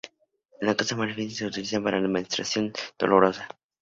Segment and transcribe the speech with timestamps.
[0.59, 3.47] En Costa de Marfil se utiliza para la menstruación dolorosa.